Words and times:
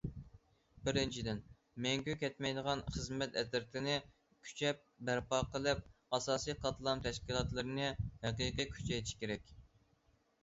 بىرىنچىدىن، 0.85 1.41
مەڭگۈ 1.85 2.13
كەتمەيدىغان 2.21 2.79
خىزمەت 2.95 3.35
ئەترىتىنى 3.41 3.97
كۈچەپ 4.47 4.81
بەرپا 5.09 5.41
قىلىپ، 5.57 5.83
ئاساسىي 6.19 6.57
قاتلام 6.63 7.03
تەشكىلاتلىرىنى 7.09 7.91
ھەقىقىي 8.27 8.69
كۈچەيتىش 8.79 9.15
كېرەك. 9.21 9.55